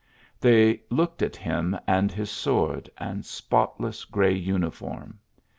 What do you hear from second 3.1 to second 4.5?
spotless grey